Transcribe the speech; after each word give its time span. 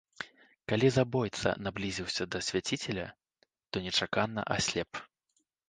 Калі 0.71 0.87
забойца 0.95 1.49
наблізіўся 1.65 2.23
да 2.37 2.41
свяціцеля, 2.49 3.07
то 3.69 3.85
нечакана 3.87 4.41
аслеп. 4.59 4.91